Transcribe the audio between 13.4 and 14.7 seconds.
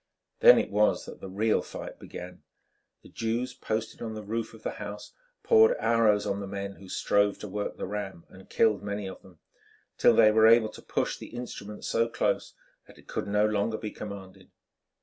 longer be commanded.